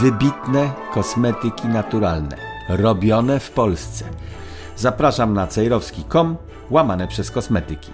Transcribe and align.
wybitne 0.00 0.70
kosmetyki 0.94 1.68
naturalne, 1.68 2.36
robione 2.68 3.40
w 3.40 3.50
Polsce. 3.50 4.04
Zapraszam 4.76 5.34
na 5.34 5.46
cejrowski.com, 5.46 6.36
łamane 6.70 7.08
przez 7.08 7.30
kosmetyki. 7.30 7.90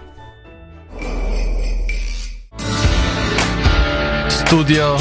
Studio 4.29 4.97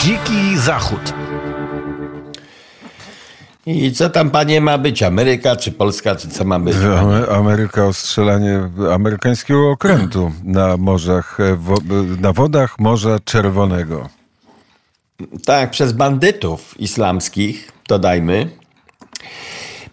Dziki 0.00 0.58
Zachód. 0.58 1.14
I 3.66 3.92
co 3.92 4.10
tam, 4.10 4.30
panie, 4.30 4.60
ma 4.60 4.78
być? 4.78 5.02
Ameryka 5.02 5.56
czy 5.56 5.72
Polska, 5.72 6.16
czy 6.16 6.28
co 6.28 6.44
ma 6.44 6.58
być? 6.58 6.74
Ame- 6.76 7.28
Ameryka 7.36 7.84
o 7.84 7.92
strzelanie 7.92 8.70
amerykańskiego 8.94 9.70
okrętu 9.70 10.32
na 10.44 10.76
morzach, 10.76 11.40
e, 11.40 11.56
wo, 11.56 11.74
na 12.20 12.32
wodach 12.32 12.78
Morza 12.78 13.18
Czerwonego. 13.24 14.08
Tak, 15.44 15.70
przez 15.70 15.92
bandytów 15.92 16.80
islamskich, 16.80 17.72
dodajmy, 17.88 18.50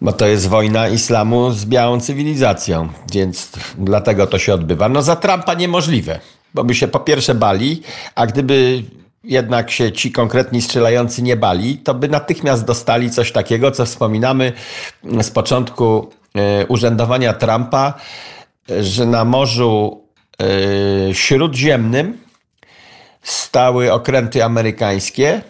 bo 0.00 0.12
to 0.12 0.26
jest 0.26 0.48
wojna 0.48 0.88
islamu 0.88 1.50
z 1.50 1.64
białą 1.64 2.00
cywilizacją, 2.00 2.88
więc 3.12 3.50
dlatego 3.78 4.26
to 4.26 4.38
się 4.38 4.54
odbywa. 4.54 4.88
No 4.88 5.02
za 5.02 5.16
Trumpa 5.16 5.54
niemożliwe, 5.54 6.20
bo 6.54 6.64
by 6.64 6.74
się 6.74 6.88
po 6.88 7.00
pierwsze 7.00 7.34
bali, 7.34 7.82
a 8.14 8.26
gdyby 8.26 8.82
jednak 9.24 9.70
się 9.70 9.92
ci 9.92 10.12
konkretni 10.12 10.62
strzelający 10.62 11.22
nie 11.22 11.36
bali, 11.36 11.78
to 11.78 11.94
by 11.94 12.08
natychmiast 12.08 12.64
dostali 12.64 13.10
coś 13.10 13.32
takiego, 13.32 13.70
co 13.70 13.86
wspominamy 13.86 14.52
z 15.22 15.30
początku 15.30 16.10
e, 16.34 16.66
urzędowania 16.66 17.32
Trumpa, 17.32 17.94
że 18.80 19.06
na 19.06 19.24
Morzu 19.24 20.04
e, 20.40 21.14
Śródziemnym 21.14 22.25
stały 23.26 23.92
okręty 23.92 24.44
amerykańskie 24.44 25.42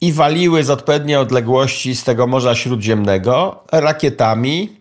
i 0.00 0.12
waliły 0.12 0.64
z 0.64 0.70
odpowiedniej 0.70 1.16
odległości 1.16 1.96
z 1.96 2.04
tego 2.04 2.26
Morza 2.26 2.54
Śródziemnego 2.54 3.64
rakietami 3.72 4.76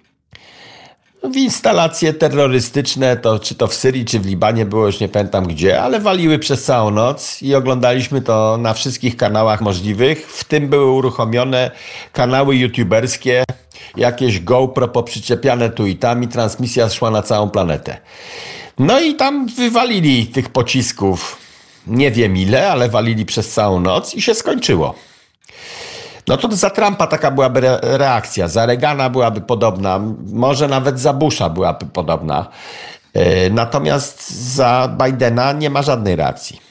w 1.24 1.36
instalacje 1.36 2.14
terrorystyczne, 2.14 3.18
to 3.18 3.40
czy 3.40 3.56
to 3.56 3.68
w 3.68 3.74
Syrii, 3.74 4.06
czy 4.06 4.20
w 4.20 4.26
Libanie 4.26 4.66
było, 4.66 4.86
już 4.86 5.00
nie 5.00 5.10
pamiętam 5.10 5.48
gdzie, 5.48 5.82
ale 5.82 6.00
waliły 6.00 6.40
przez 6.40 6.64
całą 6.64 6.92
noc 6.92 7.42
i 7.42 7.56
oglądaliśmy 7.56 8.22
to 8.22 8.58
na 8.58 8.74
wszystkich 8.74 9.18
kanałach 9.18 9.62
możliwych. 9.62 10.32
W 10.32 10.44
tym 10.44 10.68
były 10.68 10.92
uruchomione 10.92 11.72
kanały 12.12 12.56
youtuberskie, 12.56 13.44
jakieś 13.98 14.40
GoPro 14.40 14.88
poprzyczepiane 14.88 15.70
tu 15.70 15.86
i 15.86 15.96
tam 15.96 16.24
i 16.24 16.28
transmisja 16.28 16.90
szła 16.90 17.12
na 17.12 17.22
całą 17.22 17.50
planetę. 17.50 17.98
No 18.80 19.00
i 19.00 19.16
tam 19.16 19.48
wywalili 19.48 20.28
tych 20.28 20.50
pocisków 20.50 21.45
nie 21.88 22.12
wiem 22.12 22.38
ile, 22.38 22.72
ale 22.72 22.90
walili 22.90 23.26
przez 23.26 23.52
całą 23.54 23.80
noc 23.80 24.14
i 24.16 24.22
się 24.22 24.34
skończyło. 24.34 24.96
No 26.28 26.38
to 26.38 26.56
za 26.56 26.70
Trumpa 26.70 27.08
taka 27.08 27.32
byłaby 27.32 27.60
re- 27.60 27.80
reakcja, 27.82 28.48
za 28.48 28.66
Reagana 28.66 29.10
byłaby 29.10 29.42
podobna, 29.42 30.00
może 30.34 30.68
nawet 30.68 31.00
za 31.00 31.14
Busha 31.14 31.50
byłaby 31.50 31.86
podobna. 31.86 32.48
Yy, 33.14 33.22
Natomiast 33.52 34.30
za 34.54 34.98
Bidena 35.04 35.52
nie 35.52 35.70
ma 35.70 35.82
żadnej 35.82 36.16
reakcji. 36.16 36.62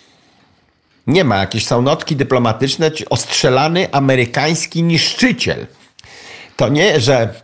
Nie 1.07 1.25
ma. 1.25 1.37
Jakieś 1.37 1.67
są 1.67 1.83
notki 1.83 2.17
dyplomatyczne, 2.17 2.91
czy 2.91 3.09
ostrzelany 3.09 3.93
amerykański 3.93 4.83
niszczyciel. 4.83 5.67
To 6.57 6.69
nie, 6.69 7.01
że 7.01 7.35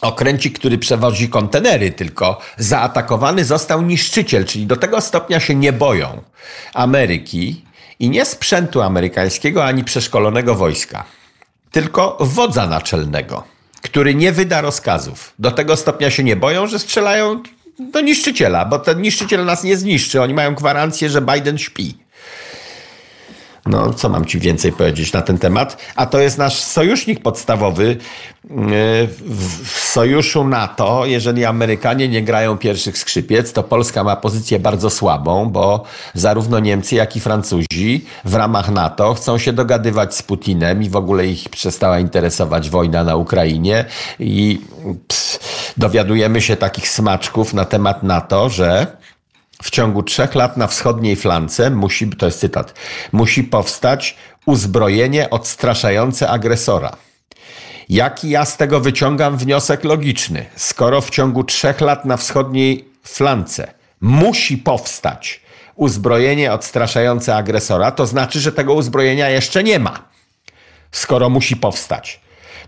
okręcik, 0.00 0.58
który 0.58 0.78
przewozi 0.78 1.28
kontenery, 1.28 1.90
tylko 1.90 2.40
zaatakowany 2.58 3.44
został 3.44 3.82
niszczyciel, 3.82 4.44
czyli 4.44 4.66
do 4.66 4.76
tego 4.76 5.00
stopnia 5.00 5.40
się 5.40 5.54
nie 5.54 5.72
boją 5.72 6.22
Ameryki 6.74 7.64
i 7.98 8.10
nie 8.10 8.24
sprzętu 8.24 8.82
amerykańskiego 8.82 9.64
ani 9.64 9.84
przeszkolonego 9.84 10.54
wojska, 10.54 11.04
tylko 11.70 12.16
wodza 12.20 12.66
naczelnego, 12.66 13.44
który 13.82 14.14
nie 14.14 14.32
wyda 14.32 14.60
rozkazów. 14.60 15.34
Do 15.38 15.50
tego 15.50 15.76
stopnia 15.76 16.10
się 16.10 16.24
nie 16.24 16.36
boją, 16.36 16.66
że 16.66 16.78
strzelają 16.78 17.42
do 17.78 18.00
niszczyciela, 18.00 18.64
bo 18.64 18.78
ten 18.78 19.00
niszczyciel 19.00 19.44
nas 19.44 19.64
nie 19.64 19.76
zniszczy. 19.76 20.22
Oni 20.22 20.34
mają 20.34 20.54
gwarancję, 20.54 21.10
że 21.10 21.22
Biden 21.22 21.58
śpi. 21.58 22.05
No, 23.66 23.92
co 23.92 24.08
mam 24.08 24.24
ci 24.24 24.38
więcej 24.38 24.72
powiedzieć 24.72 25.12
na 25.12 25.22
ten 25.22 25.38
temat? 25.38 25.76
A 25.96 26.06
to 26.06 26.20
jest 26.20 26.38
nasz 26.38 26.54
sojusznik 26.54 27.22
podstawowy 27.22 27.84
yy, 27.84 28.56
w 29.64 29.68
sojuszu 29.68 30.44
NATO. 30.44 31.06
Jeżeli 31.06 31.44
Amerykanie 31.44 32.08
nie 32.08 32.22
grają 32.22 32.58
pierwszych 32.58 32.98
skrzypiec, 32.98 33.52
to 33.52 33.62
Polska 33.62 34.04
ma 34.04 34.16
pozycję 34.16 34.58
bardzo 34.58 34.90
słabą, 34.90 35.46
bo 35.50 35.84
zarówno 36.14 36.60
Niemcy, 36.60 36.94
jak 36.94 37.16
i 37.16 37.20
Francuzi 37.20 38.04
w 38.24 38.34
ramach 38.34 38.70
NATO 38.70 39.14
chcą 39.14 39.38
się 39.38 39.52
dogadywać 39.52 40.14
z 40.14 40.22
Putinem 40.22 40.82
i 40.82 40.88
w 40.88 40.96
ogóle 40.96 41.26
ich 41.26 41.48
przestała 41.48 41.98
interesować 41.98 42.70
wojna 42.70 43.04
na 43.04 43.16
Ukrainie. 43.16 43.84
I 44.20 44.60
dowiadujemy 45.76 46.40
się 46.40 46.56
takich 46.56 46.88
smaczków 46.88 47.54
na 47.54 47.64
temat 47.64 48.02
NATO, 48.02 48.48
że 48.48 48.96
w 49.62 49.70
ciągu 49.70 50.02
trzech 50.02 50.34
lat 50.34 50.56
na 50.56 50.66
wschodniej 50.66 51.16
flance 51.16 51.70
musi, 51.70 52.10
to 52.10 52.26
jest 52.26 52.40
cytat, 52.40 52.74
musi 53.12 53.44
powstać 53.44 54.16
uzbrojenie 54.46 55.30
odstraszające 55.30 56.28
agresora. 56.28 56.96
Jaki 57.88 58.30
ja 58.30 58.44
z 58.44 58.56
tego 58.56 58.80
wyciągam 58.80 59.36
wniosek 59.36 59.84
logiczny? 59.84 60.46
Skoro 60.56 61.00
w 61.00 61.10
ciągu 61.10 61.44
trzech 61.44 61.80
lat 61.80 62.04
na 62.04 62.16
wschodniej 62.16 62.88
flance 63.02 63.74
musi 64.00 64.58
powstać 64.58 65.40
uzbrojenie 65.74 66.52
odstraszające 66.52 67.36
agresora, 67.36 67.90
to 67.90 68.06
znaczy, 68.06 68.40
że 68.40 68.52
tego 68.52 68.74
uzbrojenia 68.74 69.28
jeszcze 69.28 69.64
nie 69.64 69.78
ma. 69.78 69.98
Skoro 70.92 71.30
musi 71.30 71.56
powstać. 71.56 72.20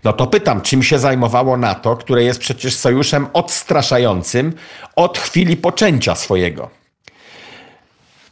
No 0.03 0.13
to 0.13 0.27
pytam, 0.27 0.61
czym 0.61 0.83
się 0.83 0.99
zajmowało 0.99 1.57
NATO, 1.57 1.95
które 1.95 2.23
jest 2.23 2.39
przecież 2.39 2.75
sojuszem 2.75 3.27
odstraszającym 3.33 4.53
od 4.95 5.17
chwili 5.17 5.57
poczęcia 5.57 6.15
swojego. 6.15 6.78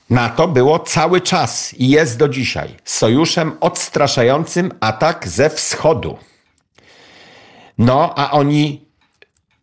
NATO 0.09 0.47
było 0.47 0.79
cały 0.79 1.21
czas 1.21 1.73
i 1.73 1.89
jest 1.89 2.17
do 2.17 2.29
dzisiaj 2.29 2.75
sojuszem 2.85 3.57
odstraszającym 3.59 4.71
atak 4.79 5.27
ze 5.27 5.49
wschodu. 5.49 6.17
No, 7.77 8.13
a 8.15 8.31
oni 8.31 8.87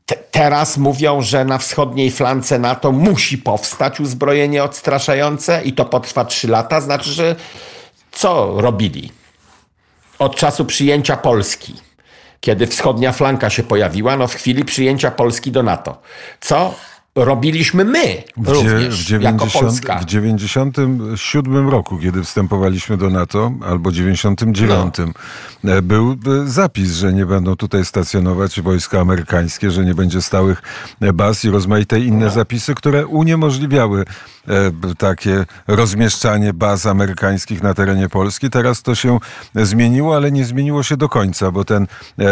te, 0.06 0.16
teraz 0.16 0.78
mówią, 0.78 1.22
że 1.22 1.44
na 1.44 1.58
wschodniej 1.58 2.10
flance 2.10 2.58
NATO 2.58 2.92
musi 2.92 3.38
powstać 3.38 4.00
uzbrojenie 4.00 4.64
odstraszające 4.64 5.62
i 5.62 5.72
to 5.72 5.84
potrwa 5.84 6.24
trzy 6.24 6.48
lata. 6.48 6.80
Znaczy, 6.80 7.10
że 7.10 7.36
co 8.12 8.60
robili? 8.60 9.12
Od 10.18 10.36
czasu 10.36 10.64
przyjęcia 10.64 11.16
Polski, 11.16 11.74
kiedy 12.40 12.66
wschodnia 12.66 13.12
flanka 13.12 13.50
się 13.50 13.62
pojawiła, 13.62 14.16
no 14.16 14.26
w 14.26 14.34
chwili 14.34 14.64
przyjęcia 14.64 15.10
Polski 15.10 15.50
do 15.50 15.62
NATO. 15.62 16.00
Co 16.40 16.74
robiliśmy 17.16 17.84
my 17.84 18.22
W, 18.36 18.48
również, 18.48 19.04
w, 19.06 19.10
jako 19.10 19.38
90, 19.38 19.52
Polska? 19.52 19.98
w 19.98 20.04
97 20.04 21.68
roku, 21.68 21.98
kiedy 21.98 22.22
wstępowaliśmy 22.24 22.96
do 22.96 23.10
NATO, 23.10 23.52
albo 23.66 23.92
99, 23.92 24.94
No. 25.64 25.72
e, 25.72 25.82
był 25.82 26.12
e, 26.12 26.16
zapis, 26.48 26.92
że 26.92 27.12
nie 27.12 27.26
będą 27.26 27.56
tutaj 27.56 27.84
stacjonować 27.84 28.60
wojska 28.60 29.00
amerykańskie, 29.00 29.70
że 29.70 29.84
nie 29.84 29.94
będzie 29.94 30.22
stałych 30.22 30.62
e, 31.00 31.12
baz 31.12 31.44
i 31.44 31.50
rozmaite 31.50 31.98
No. 31.98 32.04
inne 32.04 32.30
zapisy, 32.30 32.74
które 32.74 33.06
uniemożliwiały 33.06 34.04
takie 34.98 35.44
rozmieszczanie 35.66 36.52
baz 36.52 36.86
amerykańskich 36.86 37.62
na 37.62 37.74
terenie 37.74 38.08
Polski. 38.08 38.50
Teraz 38.50 38.82
to 38.82 38.94
się 38.94 39.18
zmieniło, 39.54 40.16
ale 40.16 40.32
nie 40.32 40.44
zmieniło 40.44 40.82
się 40.82 40.96
do 40.96 41.08
końca, 41.08 41.50
bo 41.50 41.64
ten, 41.64 41.86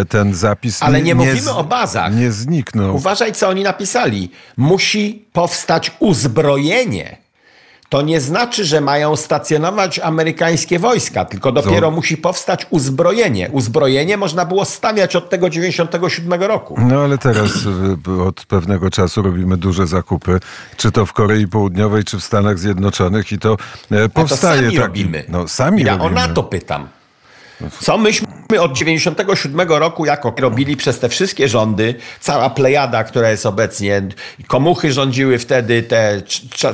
ten 0.09 0.34
zapis 0.34 0.82
Ale 0.82 1.03
nie 1.03 1.14
mówimy 1.14 1.41
z- 1.41 1.49
o 1.49 1.64
bazach. 1.64 2.14
Nie 2.16 2.32
zniknął. 2.32 2.97
Uważaj, 2.97 3.32
co 3.32 3.49
oni 3.49 3.62
napisali. 3.62 4.31
Musi 4.72 5.24
powstać 5.32 5.92
uzbrojenie. 6.00 7.16
To 7.88 8.02
nie 8.02 8.20
znaczy, 8.20 8.64
że 8.64 8.80
mają 8.80 9.16
stacjonować 9.16 9.98
amerykańskie 9.98 10.78
wojska, 10.78 11.24
tylko 11.24 11.52
dopiero 11.52 11.90
musi 11.90 12.16
powstać 12.16 12.66
uzbrojenie. 12.70 13.48
Uzbrojenie 13.52 14.16
można 14.16 14.44
było 14.44 14.64
stawiać 14.64 15.16
od 15.16 15.30
tego 15.30 15.50
97 15.50 16.42
roku. 16.42 16.76
No 16.78 17.00
ale 17.00 17.19
teraz 17.19 17.50
y, 18.08 18.22
od 18.22 18.44
pewnego 18.46 18.90
czasu 18.90 19.22
robimy 19.22 19.56
duże 19.56 19.86
zakupy, 19.86 20.40
czy 20.76 20.92
to 20.92 21.06
w 21.06 21.12
Korei 21.12 21.46
Południowej, 21.46 22.04
czy 22.04 22.18
w 22.18 22.25
Stanach 22.25 22.58
Zjednoczonych 22.58 23.32
i 23.32 23.38
to 23.38 23.56
e, 23.92 24.04
A 24.04 24.08
to 24.08 24.08
powstaje 24.08 24.60
sami 24.60 24.66
taki... 24.66 24.78
robimy. 24.78 25.25
No 25.28 25.48
sami 25.48 25.82
ja 25.82 25.96
robimy. 25.96 26.10
o 26.10 26.14
NATO 26.14 26.42
pytam. 26.42 26.88
Co 27.81 27.99
myśmy 27.99 28.29
od 28.61 28.73
97 28.73 29.61
roku 29.69 30.05
jako 30.05 30.35
robili 30.38 30.76
przez 30.76 30.99
te 30.99 31.09
wszystkie 31.09 31.49
rządy, 31.49 31.94
cała 32.20 32.50
plejada, 32.50 33.05
która 33.05 33.31
jest 33.31 33.47
obecnie, 33.47 34.03
komuchy 34.47 34.93
rządziły 34.93 35.38
wtedy, 35.38 35.82
te 35.82 36.23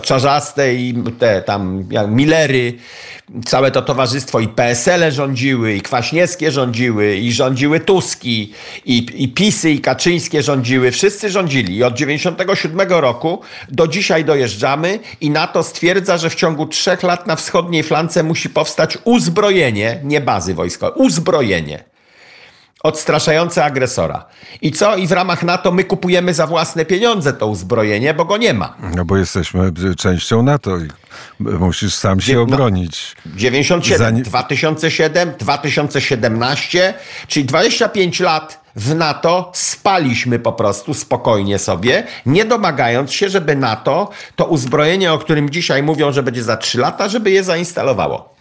czarzaste 0.02 0.74
i 0.74 0.94
te 1.18 1.42
tam 1.42 1.84
jak 1.90 2.10
Millery, 2.10 2.74
całe 3.44 3.70
to 3.70 3.82
towarzystwo 3.82 4.40
i 4.40 4.48
PSL-e 4.48 5.12
rządziły, 5.12 5.74
i 5.74 5.80
Kwaśniewskie 5.80 6.52
rządziły, 6.52 7.16
i 7.16 7.32
rządziły 7.32 7.80
Tuski, 7.80 8.52
i, 8.84 9.06
i 9.14 9.28
PiSy, 9.28 9.70
i 9.70 9.80
Kaczyńskie 9.80 10.42
rządziły, 10.42 10.90
wszyscy 10.90 11.30
rządzili. 11.30 11.76
I 11.76 11.84
od 11.84 11.94
97 11.94 12.88
roku 12.88 13.40
do 13.68 13.86
dzisiaj 13.86 14.24
dojeżdżamy 14.24 14.98
i 15.20 15.30
NATO 15.30 15.62
stwierdza, 15.62 16.18
że 16.18 16.30
w 16.30 16.34
ciągu 16.34 16.66
trzech 16.66 17.02
lat 17.02 17.26
na 17.26 17.36
wschodniej 17.36 17.82
flance 17.82 18.22
musi 18.22 18.50
powstać 18.50 18.98
uzbrojenie, 19.04 20.00
nie 20.04 20.20
bazy 20.20 20.54
wojskowe, 20.54 20.77
uzbrojenie 20.86 21.84
odstraszające 22.82 23.64
agresora. 23.64 24.24
I 24.62 24.72
co? 24.72 24.96
I 24.96 25.06
w 25.06 25.12
ramach 25.12 25.42
NATO 25.42 25.72
my 25.72 25.84
kupujemy 25.84 26.34
za 26.34 26.46
własne 26.46 26.84
pieniądze 26.84 27.32
to 27.32 27.46
uzbrojenie, 27.46 28.14
bo 28.14 28.24
go 28.24 28.36
nie 28.36 28.54
ma. 28.54 28.76
No 28.96 29.04
bo 29.04 29.16
jesteśmy 29.16 29.72
częścią 29.96 30.42
NATO 30.42 30.78
i 30.78 30.88
musisz 31.40 31.94
sam 31.94 32.20
się 32.20 32.40
obronić. 32.40 33.16
97, 33.26 33.98
Zanim... 33.98 34.22
2007, 34.22 35.32
2017, 35.38 36.94
czyli 37.28 37.46
25 37.46 38.20
lat 38.20 38.60
w 38.76 38.94
NATO 38.94 39.50
spaliśmy 39.54 40.38
po 40.38 40.52
prostu 40.52 40.94
spokojnie 40.94 41.58
sobie, 41.58 42.06
nie 42.26 42.44
domagając 42.44 43.12
się, 43.12 43.28
żeby 43.28 43.56
NATO 43.56 44.10
to 44.36 44.44
uzbrojenie, 44.44 45.12
o 45.12 45.18
którym 45.18 45.50
dzisiaj 45.50 45.82
mówią, 45.82 46.12
że 46.12 46.22
będzie 46.22 46.42
za 46.42 46.56
3 46.56 46.78
lata, 46.78 47.08
żeby 47.08 47.30
je 47.30 47.44
zainstalowało. 47.44 48.37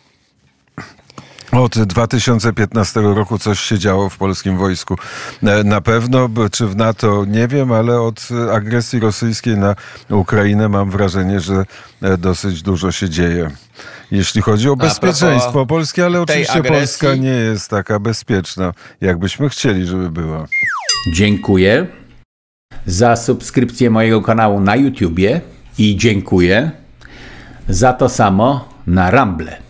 Od 1.57 1.79
2015 1.79 3.01
roku 3.01 3.39
coś 3.39 3.59
się 3.59 3.79
działo 3.79 4.09
w 4.09 4.17
polskim 4.17 4.57
wojsku. 4.57 4.95
E, 5.43 5.63
na 5.63 5.81
pewno, 5.81 6.29
czy 6.51 6.67
w 6.67 6.75
NATO, 6.75 7.25
nie 7.25 7.47
wiem, 7.47 7.71
ale 7.71 8.01
od 8.01 8.29
agresji 8.53 8.99
rosyjskiej 8.99 9.57
na 9.57 9.75
Ukrainę 10.09 10.69
mam 10.69 10.89
wrażenie, 10.89 11.39
że 11.39 11.65
e, 12.01 12.17
dosyć 12.17 12.61
dużo 12.61 12.91
się 12.91 13.09
dzieje. 13.09 13.51
Jeśli 14.11 14.41
chodzi 14.41 14.69
o 14.69 14.75
bezpieczeństwo 14.75 15.65
Polski, 15.65 16.01
ale 16.01 16.21
oczywiście 16.21 16.53
agresji... 16.53 16.79
Polska 16.79 17.15
nie 17.15 17.29
jest 17.29 17.69
taka 17.69 17.99
bezpieczna, 17.99 18.73
jakbyśmy 19.01 19.49
chcieli, 19.49 19.85
żeby 19.85 20.11
była. 20.11 20.45
Dziękuję 21.13 21.87
za 22.85 23.15
subskrypcję 23.15 23.89
mojego 23.89 24.21
kanału 24.21 24.59
na 24.59 24.75
YouTubie 24.75 25.41
i 25.77 25.97
dziękuję 25.97 26.71
za 27.69 27.93
to 27.93 28.09
samo 28.09 28.69
na 28.87 29.11
Ramble. 29.11 29.66